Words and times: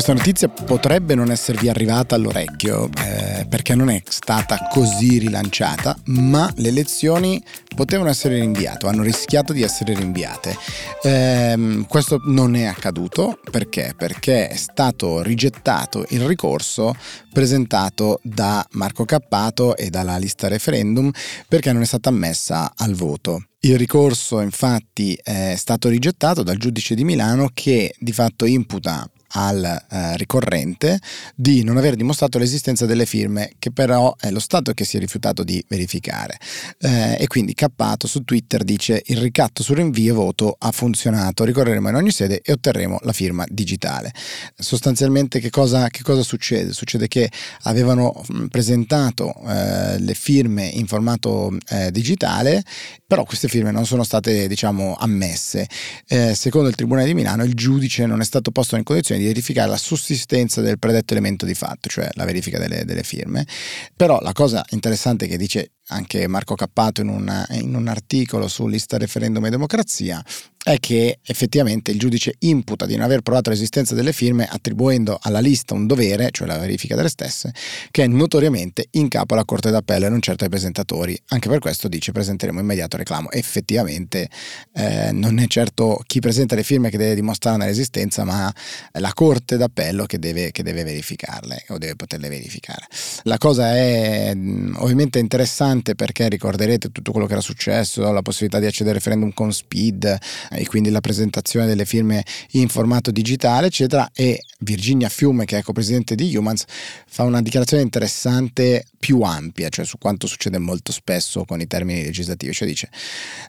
Questa 0.00 0.16
notizia 0.16 0.48
potrebbe 0.48 1.14
non 1.14 1.30
esservi 1.30 1.68
arrivata 1.68 2.14
all'orecchio 2.14 2.88
eh, 3.04 3.44
perché 3.46 3.74
non 3.74 3.90
è 3.90 4.02
stata 4.08 4.66
così 4.70 5.18
rilanciata, 5.18 5.94
ma 6.06 6.50
le 6.56 6.68
elezioni 6.68 7.44
potevano 7.76 8.08
essere 8.08 8.36
rinviate, 8.36 8.86
hanno 8.86 9.02
rischiato 9.02 9.52
di 9.52 9.60
essere 9.60 9.94
rinviate. 9.94 10.56
Eh, 11.02 11.84
questo 11.86 12.18
non 12.24 12.56
è 12.56 12.64
accaduto 12.64 13.40
perché? 13.50 13.92
Perché 13.94 14.48
è 14.48 14.56
stato 14.56 15.20
rigettato 15.20 16.06
il 16.08 16.24
ricorso 16.26 16.94
presentato 17.30 18.20
da 18.22 18.66
Marco 18.70 19.04
Cappato 19.04 19.76
e 19.76 19.90
dalla 19.90 20.16
lista 20.16 20.48
referendum 20.48 21.10
perché 21.46 21.74
non 21.74 21.82
è 21.82 21.86
stata 21.86 22.08
ammessa 22.08 22.72
al 22.74 22.94
voto. 22.94 23.48
Il 23.60 23.76
ricorso 23.76 24.40
infatti 24.40 25.14
è 25.22 25.56
stato 25.58 25.90
rigettato 25.90 26.42
dal 26.42 26.56
giudice 26.56 26.94
di 26.94 27.04
Milano 27.04 27.50
che 27.52 27.94
di 27.98 28.12
fatto 28.12 28.46
imputa 28.46 29.06
al 29.32 29.64
eh, 29.64 30.16
ricorrente 30.16 30.98
di 31.34 31.62
non 31.62 31.76
aver 31.76 31.94
dimostrato 31.96 32.38
l'esistenza 32.38 32.86
delle 32.86 33.06
firme 33.06 33.52
che 33.58 33.70
però 33.70 34.14
è 34.18 34.30
lo 34.30 34.40
Stato 34.40 34.72
che 34.72 34.84
si 34.84 34.96
è 34.96 35.00
rifiutato 35.00 35.44
di 35.44 35.62
verificare. 35.68 36.38
Eh, 36.78 37.16
e 37.20 37.26
quindi 37.26 37.54
Cappato 37.54 38.06
su 38.06 38.24
Twitter 38.24 38.64
dice 38.64 39.02
il 39.06 39.18
ricatto 39.18 39.62
sul 39.62 39.76
rinvio 39.76 40.14
voto 40.14 40.56
ha 40.58 40.70
funzionato. 40.72 41.44
Ricorreremo 41.44 41.88
in 41.88 41.94
ogni 41.94 42.10
sede 42.10 42.40
e 42.42 42.52
otterremo 42.52 42.98
la 43.02 43.12
firma 43.12 43.44
digitale. 43.48 44.12
Sostanzialmente 44.56 45.40
che 45.40 45.50
cosa, 45.50 45.88
che 45.88 46.02
cosa 46.02 46.22
succede? 46.22 46.72
succede 46.72 47.08
che 47.08 47.30
avevano 47.62 48.24
presentato 48.48 49.34
eh, 49.46 49.98
le 49.98 50.14
firme 50.14 50.66
in 50.66 50.86
formato 50.86 51.56
eh, 51.68 51.90
digitale 51.90 52.62
però 53.10 53.24
queste 53.24 53.48
firme 53.48 53.72
non 53.72 53.86
sono 53.86 54.04
state 54.04 54.46
diciamo 54.46 54.94
ammesse. 54.96 55.66
Eh, 56.06 56.32
secondo 56.36 56.68
il 56.68 56.76
Tribunale 56.76 57.08
di 57.08 57.14
Milano 57.14 57.42
il 57.42 57.54
giudice 57.54 58.06
non 58.06 58.20
è 58.20 58.24
stato 58.24 58.52
posto 58.52 58.76
in 58.76 58.84
condizione 58.84 59.19
di 59.20 59.26
verificare 59.26 59.68
la 59.68 59.76
sussistenza 59.76 60.60
del 60.60 60.78
predetto 60.78 61.12
elemento 61.12 61.46
di 61.46 61.54
fatto, 61.54 61.88
cioè 61.88 62.08
la 62.12 62.24
verifica 62.24 62.58
delle, 62.58 62.84
delle 62.84 63.02
firme. 63.02 63.46
Però 63.94 64.18
la 64.20 64.32
cosa 64.32 64.64
interessante 64.70 65.26
che 65.26 65.36
dice 65.36 65.72
anche 65.90 66.26
Marco 66.26 66.54
Cappato 66.54 67.00
in, 67.00 67.08
una, 67.08 67.46
in 67.50 67.74
un 67.74 67.88
articolo 67.88 68.48
su 68.48 68.66
lista 68.66 68.96
referendum 68.96 69.44
e 69.46 69.50
democrazia, 69.50 70.24
è 70.62 70.78
che 70.78 71.20
effettivamente 71.24 71.90
il 71.90 71.98
giudice 71.98 72.34
imputa 72.40 72.84
di 72.84 72.94
non 72.94 73.04
aver 73.04 73.22
provato 73.22 73.48
l'esistenza 73.48 73.94
delle 73.94 74.12
firme 74.12 74.46
attribuendo 74.46 75.18
alla 75.20 75.40
lista 75.40 75.72
un 75.72 75.86
dovere, 75.86 76.28
cioè 76.32 76.46
la 76.46 76.58
verifica 76.58 76.94
delle 76.94 77.08
stesse, 77.08 77.52
che 77.90 78.04
è 78.04 78.06
notoriamente 78.06 78.88
in 78.92 79.08
capo 79.08 79.32
alla 79.32 79.46
Corte 79.46 79.70
d'Appello 79.70 80.04
e 80.06 80.08
non 80.10 80.20
certo 80.20 80.44
ai 80.44 80.50
presentatori. 80.50 81.18
Anche 81.28 81.48
per 81.48 81.60
questo 81.60 81.88
dice 81.88 82.12
presenteremo 82.12 82.60
immediato 82.60 82.98
reclamo. 82.98 83.30
Effettivamente 83.30 84.28
eh, 84.74 85.12
non 85.12 85.38
è 85.38 85.46
certo 85.46 86.02
chi 86.06 86.20
presenta 86.20 86.54
le 86.54 86.62
firme 86.62 86.90
che 86.90 86.98
deve 86.98 87.14
dimostrarne 87.14 87.64
l'esistenza, 87.64 88.24
ma 88.24 88.52
la 88.92 89.12
Corte 89.14 89.56
d'Appello 89.56 90.04
che 90.04 90.18
deve, 90.18 90.50
che 90.50 90.62
deve 90.62 90.84
verificarle 90.84 91.64
o 91.68 91.78
deve 91.78 91.96
poterle 91.96 92.28
verificare. 92.28 92.86
La 93.22 93.38
cosa 93.38 93.74
è 93.74 94.36
ovviamente 94.76 95.18
interessante 95.18 95.79
importante 95.80 95.94
perché 95.94 96.28
ricorderete 96.28 96.92
tutto 96.92 97.10
quello 97.10 97.26
che 97.26 97.32
era 97.32 97.40
successo, 97.40 98.12
la 98.12 98.22
possibilità 98.22 98.58
di 98.58 98.66
accedere 98.66 98.96
al 98.96 99.02
referendum 99.02 99.32
con 99.32 99.52
speed 99.52 100.18
e 100.50 100.66
quindi 100.66 100.90
la 100.90 101.00
presentazione 101.00 101.66
delle 101.66 101.84
firme 101.84 102.24
in 102.52 102.68
formato 102.68 103.10
digitale, 103.10 103.66
eccetera. 103.66 104.10
E 104.14 104.42
Virginia 104.60 105.08
Fiume, 105.08 105.44
che 105.46 105.58
è 105.58 105.62
co-presidente 105.62 106.14
di 106.14 106.34
Humans, 106.36 106.64
fa 107.06 107.24
una 107.24 107.42
dichiarazione 107.42 107.82
interessante 107.82 108.84
più 108.98 109.22
ampia, 109.22 109.68
cioè 109.70 109.84
su 109.84 109.98
quanto 109.98 110.26
succede 110.26 110.58
molto 110.58 110.92
spesso 110.92 111.44
con 111.44 111.60
i 111.60 111.66
termini 111.66 112.02
legislativi. 112.04 112.52
Cioè 112.52 112.68
dice, 112.68 112.90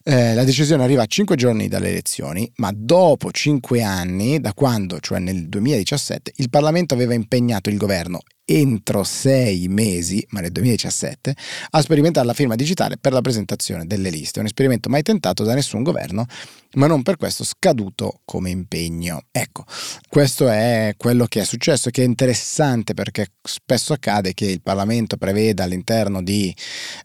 eh, 0.04 0.34
la 0.34 0.44
decisione 0.44 0.84
arriva 0.84 1.04
a 1.04 1.08
cinque 1.08 1.36
giorni 1.36 1.68
dalle 1.68 1.90
elezioni, 1.90 2.50
ma 2.56 2.72
dopo 2.74 3.32
cinque 3.32 3.84
anni, 3.84 4.40
da 4.40 4.54
quando, 4.54 5.00
cioè 5.00 5.20
nel 5.20 5.48
2017, 5.50 6.34
il 6.38 6.50
Parlamento 6.50 6.94
aveva 6.94 7.14
impegnato 7.14 7.70
il 7.70 7.78
governo 7.78 8.22
entro 8.46 9.03
sei 9.03 9.68
mesi, 9.68 10.25
ma 10.29 10.41
nel 10.41 10.52
2017, 10.52 11.35
a 11.72 11.81
sperimentare 11.81 12.25
la 12.25 12.34
firma 12.34 12.56
digitale 12.56 12.97
per 12.97 13.13
la 13.13 13.22
presentazione 13.22 13.85
delle 13.85 14.09
liste. 14.09 14.40
Un 14.40 14.46
esperimento 14.46 14.90
mai 14.90 15.03
tentato 15.03 15.44
da 15.44 15.53
nessun 15.53 15.84
governo, 15.84 16.25
ma 16.74 16.88
non 16.88 17.02
per 17.03 17.18
questo 17.18 17.44
scaduto 17.44 18.22
come 18.25 18.50
impegno. 18.50 19.24
Ecco, 19.31 19.66
questo 20.09 20.50
è 20.50 20.94
quello 20.97 21.25
che 21.25 21.41
è 21.41 21.46
successo, 21.46 21.90
che 21.90 22.03
è 22.03 22.06
interessante 22.06 22.94
perché 22.94 23.28
spesso 23.41 23.94
accade 23.94 24.34
che 24.34 24.46
il 24.46 24.62
Parlamento 24.62 25.18
preveda 25.18 25.63
all'interno 25.63 26.22
di 26.22 26.53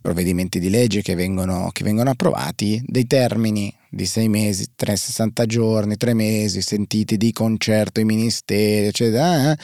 provvedimenti 0.00 0.58
di 0.58 0.70
legge 0.70 1.02
che 1.02 1.14
vengono, 1.14 1.70
che 1.72 1.84
vengono 1.84 2.10
approvati 2.10 2.82
dei 2.86 3.06
termini 3.06 3.72
di 3.88 4.06
sei 4.06 4.28
mesi, 4.28 4.72
360 4.74 5.46
giorni, 5.46 5.96
tre 5.96 6.12
mesi, 6.12 6.60
sentiti 6.60 7.16
di 7.16 7.32
concerto 7.32 8.00
i 8.00 8.04
ministeri, 8.04 8.86
eccetera 8.86 9.52
eh, 9.52 9.56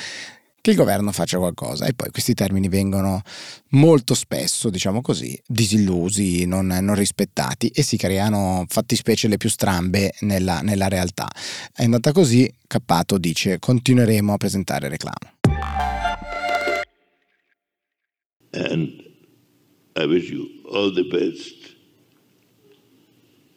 che 0.62 0.70
il 0.70 0.76
governo 0.76 1.10
faccia 1.10 1.38
qualcosa 1.38 1.86
e 1.86 1.92
poi 1.92 2.10
questi 2.10 2.34
termini 2.34 2.68
vengono 2.68 3.20
molto 3.70 4.14
spesso, 4.14 4.70
diciamo 4.70 5.00
così, 5.02 5.38
disillusi, 5.44 6.46
non, 6.46 6.68
non 6.68 6.94
rispettati 6.94 7.66
e 7.66 7.82
si 7.82 7.96
creano 7.96 8.64
fattispecie 8.68 9.26
le 9.26 9.38
più 9.38 9.50
strambe 9.50 10.14
nella, 10.20 10.60
nella 10.60 10.86
realtà. 10.86 11.28
È 11.74 11.82
andata 11.82 12.12
così, 12.12 12.50
Cappato 12.68 13.18
dice 13.18 13.58
continueremo 13.58 14.32
a 14.32 14.36
presentare 14.36 14.88
reclamo. 14.88 15.40
And 18.52 19.02
I 19.96 20.04
wish 20.04 20.30
you 20.30 20.46
all 20.72 20.94
the 20.94 21.04
best. 21.04 21.76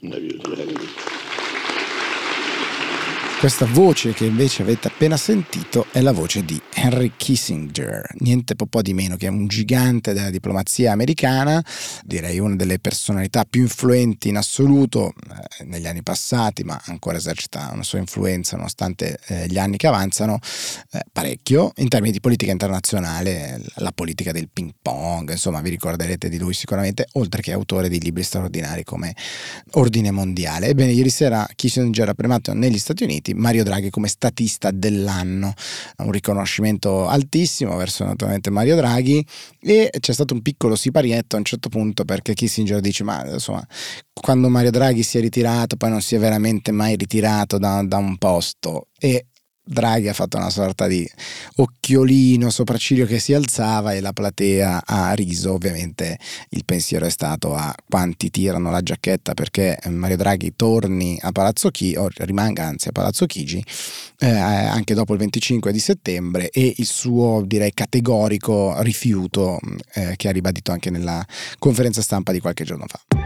Mario 0.02 0.38
Draghi. 0.38 1.14
Questa 3.40 3.66
voce 3.66 4.14
che 4.14 4.26
invece 4.26 4.64
avete 4.64 4.88
appena 4.88 5.18
sentito 5.18 5.86
è 5.92 6.02
la 6.02 6.14
voce 6.14 6.44
di 6.44 6.60
Henry 6.78 7.14
Kissinger, 7.16 8.06
niente 8.20 8.54
po' 8.54 8.82
di 8.82 8.94
meno 8.94 9.16
che 9.16 9.30
un 9.30 9.48
gigante 9.48 10.12
della 10.12 10.30
diplomazia 10.30 10.92
americana, 10.92 11.64
direi 12.04 12.38
una 12.40 12.56
delle 12.56 12.80
personalità 12.80 13.46
più 13.50 13.62
influenti 13.62 14.28
in 14.28 14.36
assoluto 14.36 15.14
eh, 15.60 15.64
negli 15.64 15.88
anni 15.88 16.04
passati, 16.04 16.66
ma 16.66 16.80
ancora 16.88 17.16
esercita 17.16 17.70
una 17.72 17.84
sua 17.84 18.00
influenza 18.00 18.58
nonostante 18.58 19.18
eh, 19.28 19.48
gli 19.48 19.58
anni 19.58 19.78
che 19.78 19.88
avanzano, 19.88 20.38
eh, 20.92 21.00
parecchio 21.12 21.72
in 21.78 21.88
termini 21.88 22.12
di 22.12 22.20
politica 22.20 22.52
internazionale, 22.52 23.62
la 23.76 23.94
politica 23.94 24.34
del 24.34 24.50
ping 24.52 24.74
pong, 24.82 25.32
insomma 25.32 25.62
vi 25.62 25.70
ricorderete 25.70 26.28
di 26.28 26.38
lui 26.38 26.54
sicuramente, 26.54 27.08
oltre 27.14 27.42
che 27.42 27.54
autore 27.54 27.88
di 27.88 28.02
libri 28.02 28.24
straordinari 28.24 28.84
come 28.84 29.16
Ordine 29.72 30.12
Mondiale. 30.12 30.68
Ebbene, 30.68 30.92
ieri 30.92 31.10
sera 31.10 31.48
Kissinger 31.56 32.10
ha 32.10 32.14
premiato 32.14 32.54
negli 32.54 32.78
Stati 32.78 33.04
Uniti 33.04 33.34
Mario 33.34 33.64
Draghi 33.64 33.90
come 33.90 34.10
statista 34.10 34.72
dell'anno, 34.72 35.54
un 36.00 36.12
riconoscimento 36.12 36.64
altissimo 37.08 37.76
verso 37.78 38.04
naturalmente 38.04 38.50
Mario 38.50 38.76
Draghi 38.76 39.26
e 39.62 39.92
c'è 40.00 40.14
stato 40.14 40.34
un 40.34 40.42
piccolo 40.42 40.76
siparietto 40.76 41.36
a 41.36 41.40
un 41.40 41.46
certo 41.46 41.70
punto 41.70 42.06
perché 42.06 42.34
Kissinger 42.34 42.80
dice 42.80 43.04
ma 43.04 43.26
insomma 43.26 43.66
quando 44.14 44.50
Mario 44.50 44.72
Draghi 44.72 45.04
si 45.04 45.18
è 45.18 45.22
ritirato 45.22 45.76
poi 45.76 45.90
non 45.90 46.02
si 46.02 46.16
è 46.16 46.20
veramente 46.20 46.72
mai 46.72 46.96
ritirato 46.96 47.58
da, 47.58 47.84
da 47.84 47.98
un 47.98 48.18
posto. 48.18 48.88
E 48.98 49.28
Draghi 49.68 50.08
ha 50.08 50.14
fatto 50.14 50.38
una 50.38 50.52
sorta 50.52 50.86
di 50.86 51.10
occhiolino, 51.56 52.50
sopracciglio 52.52 53.06
che 53.06 53.20
si 53.20 53.34
alzava 53.34 53.94
e 53.94 54.00
la 54.00 54.14
platea 54.14 54.84
ha 54.86 55.12
riso. 55.14 55.54
Ovviamente 55.54 56.20
il 56.50 56.64
pensiero 56.66 57.06
è 57.06 57.10
stato 57.10 57.56
a 57.56 57.74
quanti 57.90 58.30
tirano 58.30 58.70
la 58.70 58.82
giacchetta 58.82 59.34
perché 59.34 59.78
Mario 59.90 60.18
Draghi 60.18 60.54
torni 60.56 61.18
a 61.22 61.32
Palazzo 61.32 61.70
Chigi, 61.72 61.96
o 61.96 62.10
rimanga 62.18 62.66
anzi 62.66 62.90
a 62.90 62.92
Palazzo 62.92 63.26
Chigi, 63.26 63.64
eh, 64.20 64.30
anche 64.30 64.94
dopo 64.94 65.14
il 65.14 65.20
25 65.20 65.72
di 65.72 65.80
settembre 65.80 66.50
e 66.50 66.76
il 66.78 66.86
suo 66.86 67.44
direi 67.46 67.74
categorico 67.74 68.82
rifiuto 68.82 69.60
eh, 69.94 70.14
che 70.16 70.28
ha 70.28 70.32
ribadito 70.32 70.72
anche 70.72 70.90
nella 70.90 71.26
conferenza 71.58 72.02
stampa 72.02 72.32
di 72.32 72.40
qualche 72.40 72.64
giorno 72.64 72.86
fa. 72.88 73.25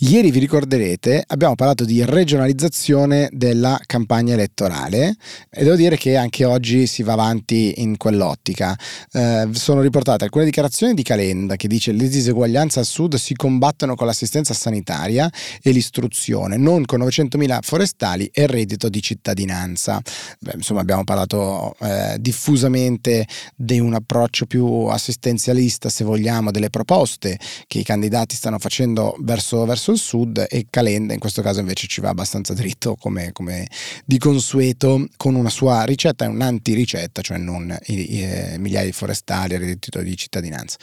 Ieri 0.00 0.30
vi 0.30 0.40
ricorderete 0.40 1.24
abbiamo 1.26 1.54
parlato 1.54 1.86
di 1.86 2.04
regionalizzazione 2.04 3.30
della 3.32 3.80
campagna 3.86 4.34
elettorale 4.34 5.16
e 5.48 5.64
devo 5.64 5.74
dire 5.74 5.96
che 5.96 6.16
anche 6.16 6.44
oggi 6.44 6.86
si 6.86 7.02
va 7.02 7.14
avanti 7.14 7.80
in 7.80 7.96
quell'ottica. 7.96 8.78
Eh, 9.10 9.48
sono 9.52 9.80
riportate 9.80 10.24
alcune 10.24 10.44
dichiarazioni 10.44 10.92
di 10.92 11.02
Calenda 11.02 11.56
che 11.56 11.66
dice 11.66 11.92
le 11.92 12.08
diseguaglianze 12.08 12.78
al 12.78 12.84
sud 12.84 13.14
si 13.14 13.32
combattono 13.34 13.94
con 13.94 14.06
l'assistenza 14.06 14.52
sanitaria 14.52 15.32
e 15.62 15.70
l'istruzione, 15.70 16.58
non 16.58 16.84
con 16.84 17.00
900.000 17.00 17.60
forestali 17.62 18.28
e 18.34 18.46
reddito 18.46 18.90
di 18.90 19.00
cittadinanza. 19.00 19.98
Beh, 20.38 20.56
insomma 20.56 20.82
abbiamo 20.82 21.04
parlato 21.04 21.74
eh, 21.80 22.18
diffusamente 22.20 23.26
di 23.54 23.80
un 23.80 23.94
approccio 23.94 24.44
più 24.44 24.66
assistenzialista 24.88 25.88
se 25.88 26.04
vogliamo, 26.04 26.50
delle 26.50 26.68
proposte 26.68 27.38
che 27.66 27.78
i 27.78 27.82
candidati 27.82 28.36
stanno 28.36 28.58
facendo 28.58 29.16
verso, 29.20 29.64
verso 29.64 29.84
verso 29.86 29.92
il 29.92 29.98
sud 29.98 30.46
e 30.48 30.66
Calenda 30.68 31.12
in 31.12 31.20
questo 31.20 31.42
caso 31.42 31.60
invece 31.60 31.86
ci 31.86 32.00
va 32.00 32.08
abbastanza 32.08 32.54
dritto 32.54 32.96
come, 32.96 33.30
come 33.32 33.68
di 34.04 34.18
consueto 34.18 35.06
con 35.16 35.34
una 35.34 35.50
sua 35.50 35.84
ricetta 35.84 36.24
e 36.24 36.28
un'antiricetta, 36.28 37.20
cioè 37.22 37.38
non 37.38 37.76
i, 37.86 38.16
i, 38.16 38.22
eh, 38.22 38.56
migliaia 38.58 38.86
di 38.86 38.92
forestali 38.92 39.54
e 39.54 39.58
reddito 39.58 40.00
di 40.00 40.16
cittadinanza. 40.16 40.76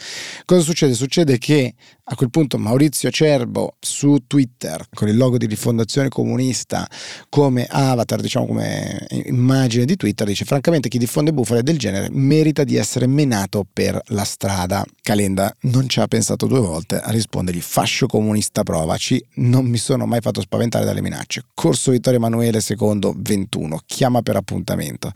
Cosa 0.44 0.62
succede? 0.62 0.94
Succede 0.94 1.38
che 1.38 1.74
a 2.06 2.16
quel 2.16 2.30
punto 2.30 2.58
Maurizio 2.58 3.10
Cerbo 3.10 3.76
su 3.80 4.24
Twitter 4.26 4.86
con 4.92 5.08
il 5.08 5.16
logo 5.16 5.38
di 5.38 5.46
rifondazione 5.46 6.08
comunista 6.08 6.86
come 7.28 7.66
avatar, 7.68 8.20
diciamo 8.20 8.46
come 8.46 9.06
immagine 9.24 9.84
di 9.86 9.96
Twitter, 9.96 10.26
dice 10.26 10.44
francamente 10.44 10.88
chi 10.88 10.98
diffonde 10.98 11.32
bufale 11.32 11.62
del 11.62 11.78
genere 11.78 12.08
merita 12.10 12.62
di 12.62 12.76
essere 12.76 13.06
menato 13.06 13.66
per 13.70 14.00
la 14.08 14.24
strada. 14.24 14.84
Calenda 15.00 15.54
non 15.62 15.88
ci 15.88 16.00
ha 16.00 16.06
pensato 16.06 16.46
due 16.46 16.60
volte 16.60 17.00
a 17.00 17.10
rispondergli 17.10 17.60
fascio 17.60 18.06
comunista 18.06 18.62
provaci, 18.94 19.24
non 19.34 19.66
mi 19.66 19.76
sono 19.76 20.06
mai 20.06 20.20
fatto 20.20 20.40
spaventare 20.40 20.84
dalle 20.84 21.02
minacce. 21.02 21.44
Corso 21.52 21.90
Vittorio 21.90 22.18
Emanuele 22.18 22.60
II 22.66 23.12
21, 23.16 23.80
chiama 23.86 24.22
per 24.22 24.36
appuntamento. 24.36 25.10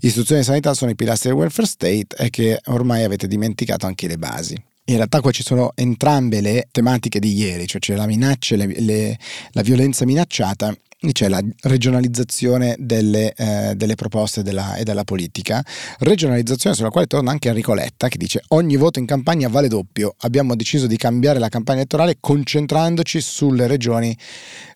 Istruzioni 0.00 0.40
di 0.40 0.46
sanità 0.46 0.74
sono 0.74 0.90
i 0.90 0.94
pilastri 0.94 1.30
del 1.30 1.38
welfare 1.38 1.66
state 1.66 2.06
e 2.16 2.30
che 2.30 2.60
ormai 2.66 3.02
avete 3.04 3.26
dimenticato 3.26 3.86
anche 3.86 4.06
le 4.06 4.18
basi. 4.18 4.54
In 4.88 4.96
realtà 4.96 5.20
qua 5.20 5.32
ci 5.32 5.42
sono 5.42 5.72
entrambe 5.74 6.40
le 6.40 6.68
tematiche 6.70 7.18
di 7.18 7.34
ieri, 7.34 7.66
cioè 7.66 7.80
c'è 7.80 7.96
la 7.96 8.06
minaccia, 8.06 8.54
le, 8.54 8.66
le, 8.80 9.18
la 9.50 9.62
violenza 9.62 10.04
minacciata 10.04 10.72
c'è 11.12 11.28
la 11.28 11.42
regionalizzazione 11.62 12.74
delle, 12.78 13.34
eh, 13.34 13.74
delle 13.76 13.96
proposte 13.96 14.42
della, 14.42 14.76
e 14.76 14.82
della 14.82 15.04
politica, 15.04 15.62
regionalizzazione 15.98 16.74
sulla 16.74 16.88
quale 16.88 17.06
torna 17.06 17.30
anche 17.30 17.48
Enrico 17.48 17.74
Letta 17.74 18.08
che 18.08 18.16
dice 18.16 18.42
ogni 18.48 18.76
voto 18.76 18.98
in 18.98 19.04
campagna 19.04 19.48
vale 19.48 19.68
doppio, 19.68 20.14
abbiamo 20.20 20.56
deciso 20.56 20.86
di 20.86 20.96
cambiare 20.96 21.38
la 21.38 21.48
campagna 21.48 21.80
elettorale 21.80 22.16
concentrandoci 22.18 23.20
sulle 23.20 23.66
regioni 23.66 24.16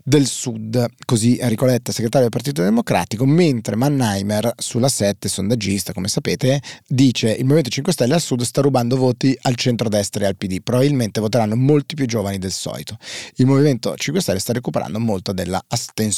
del 0.03 0.27
Sud, 0.27 0.87
così 1.05 1.39
Enrico 1.39 1.67
Letta, 1.67 1.93
segretario 1.93 2.29
del 2.29 2.37
Partito 2.37 2.63
Democratico, 2.63 3.25
mentre 3.27 3.77
Mannheimer 3.77 4.53
sulla 4.57 4.89
7, 4.89 5.29
sondaggista 5.29 5.93
come 5.93 6.09
sapete, 6.09 6.61
dice 6.87 7.31
il 7.31 7.43
Movimento 7.43 7.71
5 7.71 7.93
Stelle 7.93 8.15
al 8.15 8.21
Sud 8.21 8.43
sta 8.43 8.61
rubando 8.61 8.97
voti 8.97 9.37
al 9.43 9.57
centro-destra 9.57 10.25
e 10.25 10.29
al 10.29 10.37
PD, 10.37 10.63
probabilmente 10.63 11.21
voteranno 11.21 11.55
molti 11.55 11.95
più 11.95 12.07
giovani 12.07 12.39
del 12.39 12.51
solito. 12.51 12.97
Il 13.37 13.47
Movimento 13.47 13.95
5 13.95 14.21
Stelle 14.21 14.39
sta 14.39 14.53
recuperando 14.53 14.99
molto 14.99 15.33
della 15.33 15.63
astensione 15.69 16.10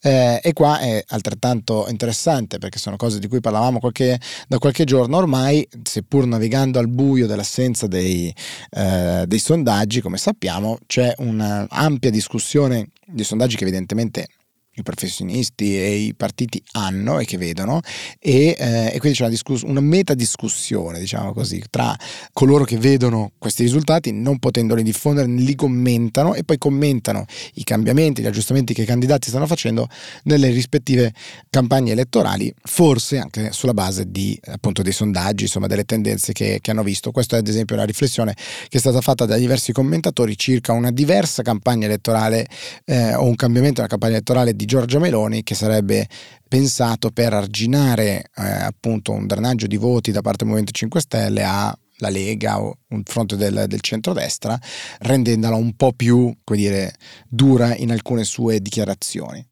eh, 0.00 0.40
e 0.42 0.52
qua 0.52 0.78
è 0.78 1.04
altrettanto 1.08 1.86
interessante 1.88 2.58
perché 2.58 2.78
sono 2.78 2.96
cose 2.96 3.18
di 3.18 3.28
cui 3.28 3.40
parlavamo 3.40 3.78
qualche, 3.78 4.18
da 4.48 4.58
qualche 4.58 4.84
giorno 4.84 5.16
ormai, 5.16 5.66
seppur 5.82 6.26
navigando 6.26 6.78
al 6.78 6.88
buio 6.88 7.26
dell'assenza 7.26 7.86
dei, 7.86 8.34
eh, 8.70 9.24
dei 9.26 9.38
sondaggi, 9.38 10.00
come 10.00 10.18
sappiamo, 10.18 10.78
c'è 10.86 11.14
un'ampia 11.18 12.10
discussione 12.10 12.90
di 13.06 13.24
sondaggi 13.24 13.56
che 13.56 13.64
evidentemente 13.64 14.28
i 14.74 14.82
professionisti 14.82 15.76
e 15.76 15.94
i 15.94 16.14
partiti 16.14 16.62
hanno 16.72 17.18
e 17.18 17.24
che 17.24 17.36
vedono 17.36 17.80
e, 18.18 18.56
eh, 18.58 18.90
e 18.92 18.98
quindi 18.98 19.18
c'è 19.18 19.24
una, 19.24 19.30
discuss- 19.30 19.62
una 19.62 19.80
metadiscussione 19.80 20.98
diciamo 20.98 21.32
così 21.32 21.62
tra 21.68 21.96
coloro 22.32 22.64
che 22.64 22.78
vedono 22.78 23.32
questi 23.38 23.62
risultati 23.62 24.12
non 24.12 24.38
potendoli 24.38 24.82
diffondere 24.82 25.28
li 25.28 25.54
commentano 25.54 26.34
e 26.34 26.44
poi 26.44 26.58
commentano 26.58 27.24
i 27.54 27.64
cambiamenti, 27.64 28.22
gli 28.22 28.26
aggiustamenti 28.26 28.72
che 28.72 28.82
i 28.82 28.86
candidati 28.86 29.28
stanno 29.28 29.46
facendo 29.46 29.88
nelle 30.24 30.50
rispettive 30.50 31.12
campagne 31.50 31.92
elettorali 31.92 32.52
forse 32.62 33.18
anche 33.18 33.52
sulla 33.52 33.74
base 33.74 34.10
di 34.10 34.38
appunto 34.46 34.82
dei 34.82 34.92
sondaggi 34.92 35.44
insomma 35.44 35.66
delle 35.66 35.84
tendenze 35.84 36.32
che, 36.32 36.58
che 36.60 36.70
hanno 36.70 36.82
visto. 36.82 37.10
Questa 37.10 37.36
è 37.36 37.38
ad 37.40 37.48
esempio 37.48 37.74
una 37.74 37.84
riflessione 37.84 38.34
che 38.68 38.76
è 38.76 38.80
stata 38.80 39.00
fatta 39.00 39.26
da 39.26 39.36
diversi 39.36 39.72
commentatori 39.72 40.36
circa 40.36 40.72
una 40.72 40.90
diversa 40.90 41.42
campagna 41.42 41.86
elettorale 41.86 42.46
eh, 42.84 43.14
o 43.14 43.24
un 43.24 43.34
cambiamento 43.34 43.76
della 43.76 43.88
campagna 43.88 44.14
elettorale 44.14 44.54
di 44.60 44.66
Giorgia 44.66 44.98
Meloni 44.98 45.42
che 45.42 45.54
sarebbe 45.54 46.06
pensato 46.46 47.10
per 47.10 47.32
arginare 47.32 48.30
eh, 48.36 48.42
appunto 48.42 49.10
un 49.12 49.26
drenaggio 49.26 49.66
di 49.66 49.78
voti 49.78 50.10
da 50.12 50.20
parte 50.20 50.38
del 50.44 50.48
Movimento 50.48 50.72
5 50.72 51.00
Stelle 51.00 51.42
a 51.42 51.78
la 52.00 52.08
Lega 52.08 52.60
o 52.60 52.78
un 52.88 53.02
fronte 53.04 53.36
del, 53.36 53.64
del 53.66 53.80
centrodestra, 53.80 54.58
rendendola 55.00 55.54
un 55.56 55.76
po' 55.76 55.92
più, 55.92 56.34
come 56.44 56.58
dire, 56.58 56.94
dura 57.28 57.76
in 57.76 57.90
alcune 57.90 58.24
sue 58.24 58.60
dichiarazioni. 58.60 59.46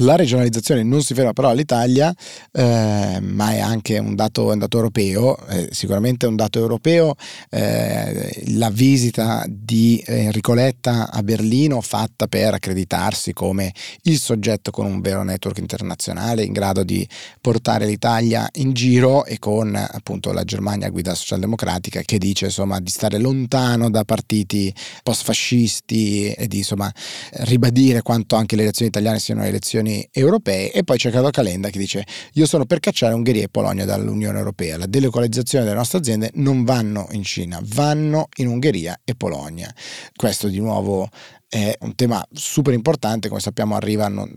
La 0.00 0.14
regionalizzazione 0.14 0.84
non 0.84 1.02
si 1.02 1.12
ferma 1.12 1.32
però 1.32 1.48
all'Italia, 1.48 2.14
eh, 2.52 3.18
ma 3.20 3.52
è 3.52 3.58
anche 3.58 3.98
un 3.98 4.14
dato, 4.14 4.46
un 4.46 4.58
dato 4.58 4.76
europeo, 4.76 5.36
eh, 5.48 5.68
sicuramente 5.72 6.26
un 6.26 6.36
dato 6.36 6.60
europeo. 6.60 7.14
Eh, 7.50 8.44
la 8.56 8.70
visita 8.70 9.44
di 9.48 10.00
Enrico 10.06 10.54
Letta 10.54 11.10
a 11.10 11.22
Berlino 11.24 11.80
fatta 11.80 12.28
per 12.28 12.54
accreditarsi 12.54 13.32
come 13.32 13.72
il 14.02 14.20
soggetto 14.20 14.70
con 14.70 14.86
un 14.86 15.00
vero 15.00 15.24
network 15.24 15.58
internazionale 15.58 16.44
in 16.44 16.52
grado 16.52 16.84
di 16.84 17.06
portare 17.40 17.84
l'Italia 17.84 18.48
in 18.54 18.72
giro 18.74 19.24
e 19.24 19.40
con 19.40 19.74
appunto 19.74 20.32
la 20.32 20.44
Germania 20.44 20.90
guida 20.90 21.14
socialdemocratica 21.14 22.02
che 22.02 22.18
dice 22.18 22.46
insomma 22.46 22.78
di 22.78 22.90
stare 22.90 23.18
lontano 23.18 23.90
da 23.90 24.04
partiti 24.04 24.72
post-fascisti 25.02 26.32
e 26.32 26.46
di 26.46 26.58
insomma 26.58 26.92
ribadire 27.40 28.02
quanto 28.02 28.36
anche 28.36 28.54
le 28.54 28.62
elezioni 28.62 28.90
italiane 28.90 29.18
siano 29.18 29.42
elezioni 29.42 29.87
istituzioni 29.88 30.08
europee 30.12 30.72
e 30.72 30.84
poi 30.84 30.98
c'è 30.98 31.10
Carlo 31.10 31.30
Calenda 31.30 31.70
che 31.70 31.78
dice 31.78 32.04
io 32.34 32.46
sono 32.46 32.64
per 32.66 32.80
cacciare 32.80 33.14
Ungheria 33.14 33.44
e 33.44 33.48
Polonia 33.48 33.84
dall'Unione 33.84 34.38
Europea, 34.38 34.76
la 34.76 34.86
delocalizzazione 34.86 35.64
delle 35.64 35.76
nostre 35.76 35.98
aziende 35.98 36.30
non 36.34 36.64
vanno 36.64 37.08
in 37.12 37.22
Cina, 37.22 37.60
vanno 37.62 38.28
in 38.36 38.48
Ungheria 38.48 39.00
e 39.04 39.14
Polonia. 39.14 39.72
Questo 40.14 40.48
di 40.48 40.58
nuovo 40.58 41.08
è 41.48 41.74
un 41.80 41.94
tema 41.94 42.24
super 42.32 42.74
importante, 42.74 43.28
come 43.28 43.40
sappiamo 43.40 43.74
arrivano 43.74 44.28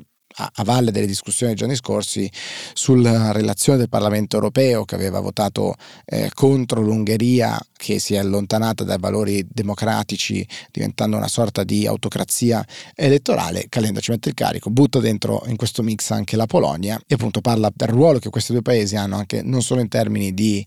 a, 0.50 0.64
valle 0.64 0.92
delle 0.92 1.06
discussioni 1.06 1.52
dei 1.52 1.62
giorni 1.62 1.76
scorsi 1.76 2.30
sulla 2.74 3.32
relazione 3.32 3.78
del 3.78 3.90
Parlamento 3.90 4.36
europeo 4.36 4.86
che 4.86 4.96
aveva 4.96 5.20
votato 5.20 5.76
eh, 6.06 6.30
contro 6.34 6.82
l'Ungheria 6.82 7.60
che 7.76 8.00
si 8.00 8.14
è 8.14 8.18
allontanata 8.18 8.84
dai 8.84 8.98
valori 9.00 9.46
democratici 9.50 10.48
diventando 10.72 11.18
una 11.18 11.28
sorta 11.28 11.64
di 11.64 11.86
autocrazia 11.88 12.66
elettorale, 12.96 13.66
Calenda 13.70 14.00
ci 14.00 14.12
mette 14.12 14.30
il 14.30 14.36
carico, 14.36 14.70
butta 14.70 15.00
dentro 15.00 15.44
in 15.48 15.56
questo 15.56 15.84
mix 15.84 16.12
anche 16.12 16.36
la 16.36 16.46
Polonia 16.46 17.02
e 17.08 17.16
appunto 17.16 17.42
parla 17.42 17.72
del 17.74 17.88
ruolo 17.88 18.20
che 18.20 18.30
questi 18.30 18.52
due 18.52 18.62
paesi 18.62 18.96
hanno 18.96 19.18
anche 19.18 19.42
non 19.42 19.62
solo 19.62 19.82
in 19.82 19.88
termini 19.88 20.34
di 20.34 20.66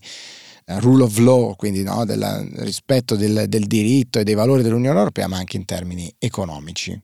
eh, 0.67 0.79
rule 0.79 1.03
of 1.03 1.17
law, 1.19 1.55
quindi 1.55 1.83
no, 1.83 2.05
del 2.05 2.49
rispetto 2.55 3.15
del, 3.15 3.45
del 3.47 3.67
diritto 3.67 4.19
e 4.19 4.23
dei 4.23 4.33
valori 4.33 4.63
dell'Unione 4.63 4.97
Europea, 4.97 5.27
ma 5.27 5.37
anche 5.37 5.57
in 5.57 5.65
termini 5.65 6.11
economici. 6.17 7.01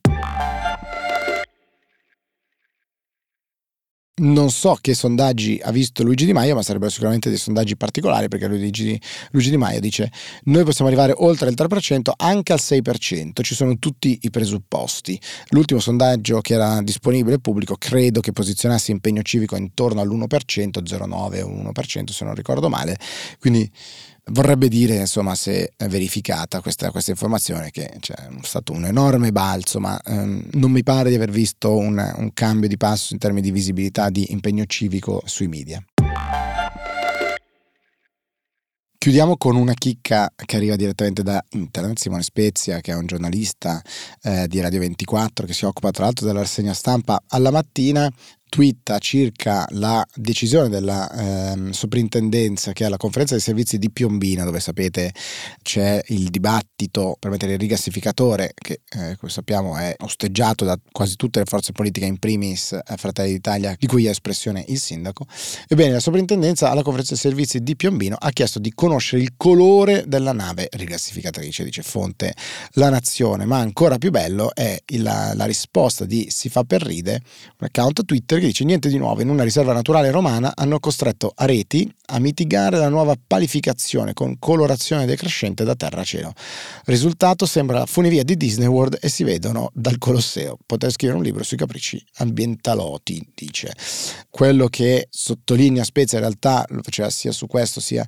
Non 4.13 4.52
so 4.52 4.78
che 4.81 4.94
sondaggi 4.94 5.58
ha 5.63 5.72
visto 5.72 6.04
Luigi 6.04 6.25
Di 6.25 6.34
Maio, 6.34 6.54
ma 6.54 6.62
sarebbero 6.62 6.92
sicuramente 6.92 7.30
dei 7.30 7.38
sondaggi 7.38 7.78
particolari 7.78 8.28
perché 8.28 8.46
Luigi, 8.46 9.02
Luigi 9.31 9.50
Di 9.50 9.56
Maio 9.56 9.80
dice 9.80 10.12
noi 10.44 10.66
possiamo 10.66 10.92
arrivare 10.92 11.13
oltre 11.16 11.50
il 11.50 11.56
3% 11.58 12.12
anche 12.18 12.51
al 12.51 12.60
6%, 12.62 13.41
ci 13.41 13.56
sono 13.56 13.80
tutti 13.80 14.20
i 14.24 14.30
presupposti. 14.30 15.20
L'ultimo 15.51 15.80
sondaggio 15.80 16.41
che 16.41 16.56
era 16.56 16.82
disponibile 16.82 17.39
pubblico 17.39 17.75
credo 17.77 18.20
che 18.20 18.34
posizionasse 18.34 18.91
impegno 18.91 19.22
civico 19.22 19.56
intorno 19.56 20.01
all'1%, 20.01 20.84
0,9 20.84 21.41
o 21.41 21.72
1% 21.72 22.10
se 22.12 22.25
non 22.25 22.36
ricordo 22.36 22.68
male, 22.68 22.98
quindi 23.39 23.72
vorrebbe 24.25 24.68
dire 24.68 24.96
insomma 24.96 25.36
se 25.36 25.74
è 25.75 25.88
verificata 25.88 26.62
questa, 26.62 26.92
questa 26.92 27.12
informazione 27.12 27.72
che 27.72 27.98
c'è 28.00 28.16
stato 28.42 28.72
un 28.72 28.86
enorme 28.86 29.32
balzo 29.32 29.80
ma 29.80 30.00
ehm, 30.00 30.50
non 30.54 30.72
mi 30.72 30.84
pare 30.84 31.10
di 31.10 31.16
aver 31.16 31.32
visto 31.32 31.75
un, 31.75 32.13
un 32.18 32.34
cambio 32.34 32.68
di 32.68 32.78
passo 32.78 33.13
in 33.13 33.20
termini 33.20 33.48
di 33.48 33.51
visibilità 33.51 34.10
di 34.10 34.32
impegno 34.32 34.66
civico 34.66 35.22
sui 35.25 35.48
media. 35.48 35.84
Chiudiamo 39.01 39.36
con 39.36 39.56
una 39.56 39.74
chicca 39.74 40.32
che 40.36 40.58
arriva 40.58 40.75
direttamente 40.75 41.24
da 41.24 41.44
internet, 41.54 41.98
Simone 41.98 42.22
Spezia, 42.22 42.82
che 42.82 42.92
è 42.92 42.96
un 42.96 43.08
giornalista 43.08 43.82
eh, 44.22 44.48
di 44.48 44.60
Radio 44.60 44.78
24 44.78 45.48
che 45.48 45.54
si 45.54 45.66
occupa 45.66 45.90
tra 45.90 46.04
l'altro 46.04 46.28
della 46.28 46.42
rassegna 46.42 46.74
stampa 46.74 47.24
alla 47.30 47.50
mattina 47.50 48.08
twitta 48.51 48.98
circa 48.98 49.65
la 49.70 50.05
decisione 50.13 50.67
della 50.67 51.10
ehm, 51.10 51.72
soprintendenza 51.72 52.74
che 52.74 52.86
è 52.86 52.89
la 52.89 52.98
conferenza 52.98 53.34
dei 53.34 53.41
servizi 53.41 53.77
di 53.77 53.89
Piombina 53.89 54.43
dove 54.43 54.60
sapete 54.60 55.13
c'è 55.62 56.01
il 56.08 56.29
dibattito 56.29 57.15
per 57.17 57.31
mettere 57.31 57.53
il 57.53 57.60
rigassificatore 57.60 58.51
che 58.53 58.81
eh, 58.89 59.15
come 59.15 59.31
sappiamo 59.31 59.77
è 59.77 59.96
osteggiato 60.00 60.65
da 60.65 60.77
quasi 60.91 61.15
tutte 61.15 61.39
le 61.39 61.46
forze 61.46 61.72
politiche 61.72 62.05
in 62.05 62.17
primis 62.17 62.74
eh, 62.74 62.81
Fratelli 62.98 63.31
d'Italia 63.31 63.74
di 63.79 63.88
cui 63.88 64.05
è 64.08 64.10
espressione 64.10 64.65
il 64.67 64.81
sindaco. 64.81 65.25
Ebbene 65.70 65.93
la 65.93 66.01
soprintendenza 66.01 66.70
alla 66.70 66.84
conferenza 66.84 67.13
dei 67.13 67.22
servizi 67.22 67.63
di 67.63 67.77
Piombino 67.77 68.17
ha 68.20 68.31
chiesto 68.31 68.60
di 68.60 68.74
conoscere 68.75 69.22
il 69.22 69.36
colore 69.38 70.03
della 70.08 70.34
nave 70.34 70.67
rigassificatrice 70.72 71.63
dice 71.63 71.84
fonte 71.84 72.34
la 72.72 72.89
nazione. 72.89 73.46
Ma 73.46 73.60
ancora 73.60 73.98
più 73.98 74.12
bello 74.12 74.53
è 74.53 74.77
la, 74.98 75.31
la 75.36 75.46
risposta 75.46 76.03
di 76.03 76.27
Si 76.29 76.50
fa 76.50 76.65
per 76.65 76.81
ride 76.81 77.22
un 77.60 77.67
account 77.67 78.03
Twitter 78.03 78.39
che 78.41 78.48
dice 78.48 78.65
niente 78.65 78.89
di 78.89 78.98
nuovo, 78.98 79.21
in 79.21 79.29
una 79.29 79.43
riserva 79.43 79.71
naturale 79.71 80.12
romana 80.12 80.53
hanno 80.55 80.79
costretto 80.79 81.31
Areti 81.36 81.89
a 82.12 82.20
mitigare 82.20 82.77
la 82.77 82.89
nuova 82.89 83.15
palificazione 83.27 84.13
con 84.13 84.39
colorazione 84.39 85.06
decrescente 85.06 85.63
da 85.63 85.75
terra 85.75 86.01
a 86.01 86.03
cielo. 86.03 86.34
Risultato 86.86 87.46
sembra 87.46 87.80
la 87.80 87.86
funivia 87.86 88.24
di 88.24 88.38
Disney 88.38 88.68
World 88.68 88.98
e 89.01 89.10
si 89.10 89.24
vedono 89.24 89.72
dal 89.74 89.98
Colosseo. 89.98 90.58
Potrei 90.65 90.91
scrivere 90.91 91.18
un 91.18 91.24
libro 91.24 91.44
sui 91.44 91.58
capricci 91.58 92.03
ambientaloti, 92.15 93.32
dice. 93.36 93.74
Quello 94.30 94.68
che 94.68 95.08
sottolinea 95.10 95.84
Spezia 95.84 96.18
in 96.18 96.24
realtà 96.24 96.65
lo 96.70 96.82
faceva 96.82 97.10
sia 97.10 97.32
su 97.32 97.48
questo 97.48 97.80
sia 97.80 98.06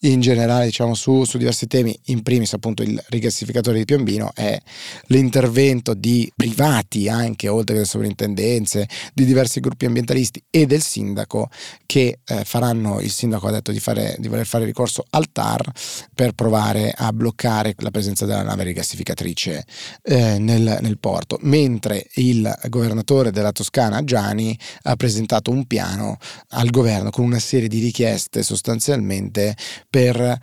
in 0.00 0.20
generale 0.20 0.64
diciamo 0.64 0.94
su, 0.94 1.24
su 1.24 1.38
diversi 1.38 1.66
temi, 1.66 1.98
in 2.06 2.22
primis 2.22 2.52
appunto 2.54 2.82
il 2.82 3.02
rigassificatore 3.08 3.78
di 3.78 3.84
Piombino 3.84 4.30
è 4.34 4.58
l'intervento 5.06 5.94
di 5.94 6.30
privati 6.34 7.08
anche 7.08 7.48
oltre 7.48 7.66
che 7.66 7.72
delle 7.72 7.84
sovrintendenze, 7.84 8.88
di 9.12 9.24
diversi 9.24 9.60
gruppi 9.60 9.86
ambientalisti 9.86 10.42
e 10.50 10.66
del 10.66 10.82
sindaco 10.82 11.48
che 11.84 12.20
eh, 12.24 12.44
faranno, 12.44 13.00
il 13.00 13.10
sindaco 13.10 13.45
ha 13.48 13.52
detto 13.52 13.72
di, 13.72 13.80
fare, 13.80 14.16
di 14.18 14.28
voler 14.28 14.46
fare 14.46 14.64
ricorso 14.64 15.04
al 15.10 15.30
TAR 15.32 15.70
per 16.14 16.32
provare 16.32 16.92
a 16.96 17.12
bloccare 17.12 17.74
la 17.78 17.90
presenza 17.90 18.26
della 18.26 18.42
nave 18.42 18.64
rigassificatrice 18.64 19.64
eh, 20.02 20.38
nel, 20.38 20.78
nel 20.80 20.98
porto, 20.98 21.38
mentre 21.42 22.06
il 22.14 22.52
governatore 22.68 23.30
della 23.30 23.52
Toscana 23.52 24.04
Gianni 24.04 24.58
ha 24.82 24.96
presentato 24.96 25.50
un 25.50 25.66
piano 25.66 26.18
al 26.50 26.70
governo 26.70 27.10
con 27.10 27.24
una 27.24 27.38
serie 27.38 27.68
di 27.68 27.80
richieste 27.80 28.42
sostanzialmente 28.42 29.56
per 29.88 30.38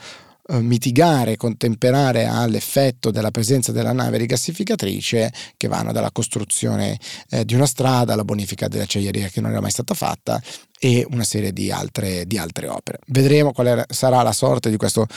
eh, 0.45 0.59
mitigare, 0.59 1.38
contemperare 1.38 2.25
all'effetto 2.25 3.12
della 3.12 3.31
presenza 3.31 3.71
della 3.71 3.93
nave 3.93 4.17
rigassificatrice 4.17 5.31
che 5.55 5.67
vanno 5.67 5.91
dalla 5.91 6.12
costruzione 6.12 7.00
eh, 7.29 7.45
di 7.45 7.55
una 7.55 7.65
strada 7.65 8.13
alla 8.13 8.25
bonifica 8.25 8.67
dell'acciaieria 8.67 9.29
che 9.29 9.41
non 9.41 9.51
era 9.51 9.62
mai 9.62 9.71
stata 9.71 9.93
fatta 9.93 10.41
e 10.79 11.07
una 11.12 11.23
serie 11.23 11.53
di 11.53 11.71
altre, 11.71 12.25
di 12.25 12.38
altre 12.38 12.67
opere. 12.67 13.00
Vedremo 13.07 13.53
quale 13.53 13.85
sarà 13.89 14.21
la 14.21 14.33
sorte 14.33 14.69
di 14.69 14.77
questo 14.77 15.07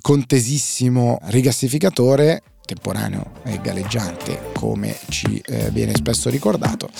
contesissimo 0.00 1.18
rigassificatore 1.24 2.42
temporaneo 2.68 3.40
e 3.44 3.58
galleggiante 3.62 4.50
come 4.52 4.96
ci 5.08 5.42
eh, 5.46 5.70
viene 5.70 5.94
spesso 5.94 6.28
ricordato 6.28 6.90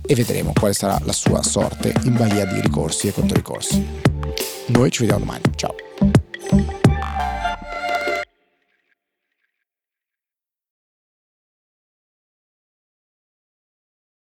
e 0.00 0.14
vedremo 0.14 0.52
quale 0.58 0.72
sarà 0.72 0.98
la 1.04 1.12
sua 1.12 1.42
sorte 1.42 1.94
in 2.04 2.16
balia 2.16 2.46
di 2.46 2.60
ricorsi 2.60 3.08
e 3.08 3.12
controricorsi. 3.12 3.86
Noi 4.68 4.90
ci 4.90 5.00
vediamo 5.00 5.24
domani, 5.24 5.42
ciao! 5.54 6.89